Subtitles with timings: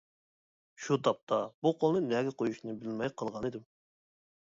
[0.85, 3.73] شۇ تاپتا بۇ قولنى نەگە قويۇشنى بىلمەي قالغانىدىم.